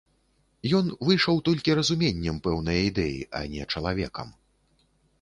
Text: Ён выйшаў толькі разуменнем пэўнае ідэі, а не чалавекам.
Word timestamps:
Ён 0.79 0.85
выйшаў 1.09 1.43
толькі 1.51 1.77
разуменнем 1.81 2.41
пэўнае 2.49 2.81
ідэі, 2.89 3.19
а 3.41 3.47
не 3.55 3.71
чалавекам. 3.71 4.27